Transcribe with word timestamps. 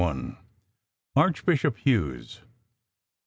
Archbishop 1.15 1.77
Hughes. 1.77 2.41